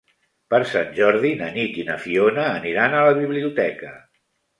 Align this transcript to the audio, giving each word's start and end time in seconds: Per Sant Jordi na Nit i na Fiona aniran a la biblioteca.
Per 0.51 0.59
Sant 0.69 0.87
Jordi 0.99 1.33
na 1.41 1.49
Nit 1.57 1.77
i 1.81 1.85
na 1.89 1.97
Fiona 2.05 2.47
aniran 2.53 2.97
a 2.97 3.05
la 3.09 3.13
biblioteca. 3.21 3.93